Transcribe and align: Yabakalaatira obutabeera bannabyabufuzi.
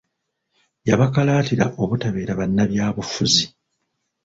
Yabakalaatira 0.89 1.65
obutabeera 1.81 2.33
bannabyabufuzi. 2.39 3.43